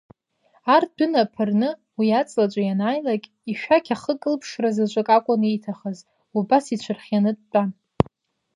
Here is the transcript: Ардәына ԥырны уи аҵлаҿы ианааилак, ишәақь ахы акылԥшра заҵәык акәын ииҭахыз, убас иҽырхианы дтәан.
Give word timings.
Ардәына 0.75 1.21
ԥырны 1.33 1.69
уи 1.97 2.07
аҵлаҿы 2.19 2.61
ианааилак, 2.65 3.23
ишәақь 3.51 3.91
ахы 3.95 4.13
акылԥшра 4.17 4.69
заҵәык 4.75 5.09
акәын 5.17 5.41
ииҭахыз, 5.43 5.99
убас 6.37 6.65
иҽырхианы 6.73 7.31
дтәан. 7.37 7.69